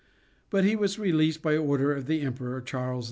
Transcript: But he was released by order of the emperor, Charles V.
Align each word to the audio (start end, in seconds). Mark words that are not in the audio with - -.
But 0.49 0.63
he 0.63 0.75
was 0.75 0.97
released 0.97 1.43
by 1.43 1.55
order 1.55 1.93
of 1.93 2.07
the 2.07 2.21
emperor, 2.21 2.59
Charles 2.59 2.99
V. 2.99 2.99